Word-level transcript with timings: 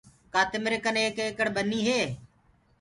ڪآ 0.33 0.41
تمرآ 0.51 0.77
ڪني 0.85 1.01
ايڪ 1.05 1.17
ايڪڙ 1.23 1.47
ٻني 1.55 1.79
هي؟ 1.87 2.01